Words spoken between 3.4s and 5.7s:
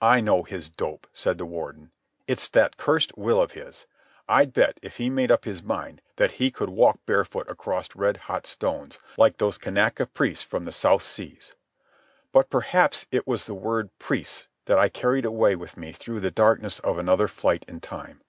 of his. I'd bet, if he made up his